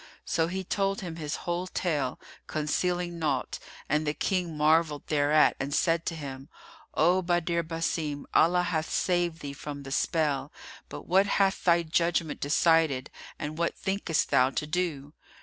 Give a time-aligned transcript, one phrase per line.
[0.25, 5.75] So he told him his whole tale, concealing naught; and the King marvelled thereat and
[5.75, 6.49] said to him,
[6.95, 10.51] "O Badr Basim, Allah hath saved thee from the spell:
[10.89, 15.13] but what hath thy judgment decided and what thinkest thou to do?"